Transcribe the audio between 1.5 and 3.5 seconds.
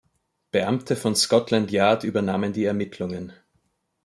Yard übernahmen die Ermittlungen.